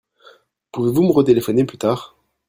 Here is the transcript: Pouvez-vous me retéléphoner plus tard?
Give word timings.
Pouvez-vous 0.71 1.03
me 1.03 1.11
retéléphoner 1.11 1.63
plus 1.63 1.77
tard? 1.77 2.17